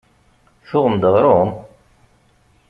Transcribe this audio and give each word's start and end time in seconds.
Tuɣem-d 0.69 1.03
aɣrum? 1.09 1.51